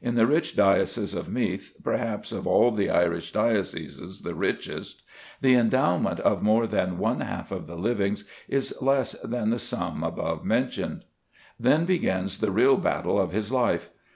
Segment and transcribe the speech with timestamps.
[0.00, 5.02] In the rich diocese of Meath, perhaps of all the Irish dioceses the richest,
[5.42, 10.02] the endowment of more than one half of the livings is less than the sum
[10.02, 11.04] above named.
[11.60, 13.90] Then begins the real battle of his life.